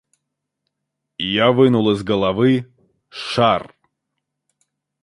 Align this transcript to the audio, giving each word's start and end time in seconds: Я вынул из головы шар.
Я 1.35 1.51
вынул 1.59 1.91
из 1.91 2.01
головы 2.01 2.51
шар. 3.09 3.71